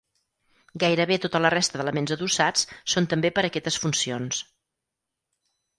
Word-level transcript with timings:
Gairebé 0.83 1.17
tota 1.25 1.41
la 1.47 1.51
resta 1.55 1.81
d'elements 1.81 2.15
adossats 2.17 2.67
són 2.95 3.09
també 3.13 3.33
per 3.37 3.45
a 3.45 3.49
aquestes 3.53 3.79
funcions. 3.87 4.43